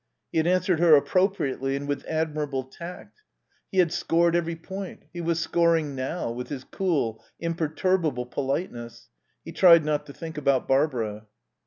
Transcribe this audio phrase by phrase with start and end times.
[0.31, 3.21] He had answered her appropriately and with admirable tact.
[3.71, 9.09] He had scored every point; he was scoring now with his cool, imperturbable politeness.
[9.45, 11.27] He tried not to think about Barbara.